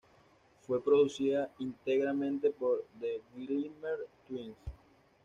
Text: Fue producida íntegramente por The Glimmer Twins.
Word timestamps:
Fue 0.65 0.83
producida 0.83 1.53
íntegramente 1.59 2.49
por 2.49 2.85
The 2.99 3.21
Glimmer 3.37 4.07
Twins. 4.27 4.57